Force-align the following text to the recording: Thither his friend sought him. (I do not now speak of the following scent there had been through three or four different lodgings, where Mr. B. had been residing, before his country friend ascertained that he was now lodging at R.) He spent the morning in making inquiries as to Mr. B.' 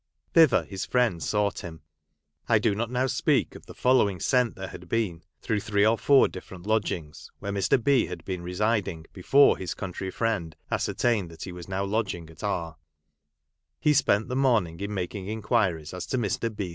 Thither 0.33 0.63
his 0.65 0.83
friend 0.83 1.21
sought 1.21 1.59
him. 1.59 1.81
(I 2.49 2.57
do 2.57 2.73
not 2.73 2.89
now 2.89 3.05
speak 3.05 3.53
of 3.53 3.67
the 3.67 3.75
following 3.75 4.19
scent 4.19 4.55
there 4.55 4.69
had 4.69 4.89
been 4.89 5.21
through 5.43 5.59
three 5.59 5.85
or 5.85 5.95
four 5.95 6.27
different 6.27 6.65
lodgings, 6.65 7.29
where 7.37 7.51
Mr. 7.51 7.77
B. 7.83 8.07
had 8.07 8.25
been 8.25 8.41
residing, 8.41 9.05
before 9.13 9.59
his 9.59 9.75
country 9.75 10.09
friend 10.09 10.55
ascertained 10.71 11.29
that 11.29 11.43
he 11.43 11.51
was 11.51 11.69
now 11.69 11.83
lodging 11.83 12.31
at 12.31 12.43
R.) 12.43 12.77
He 13.79 13.93
spent 13.93 14.27
the 14.27 14.35
morning 14.35 14.79
in 14.79 14.91
making 14.91 15.27
inquiries 15.27 15.93
as 15.93 16.07
to 16.07 16.17
Mr. 16.17 16.49
B.' 16.55 16.69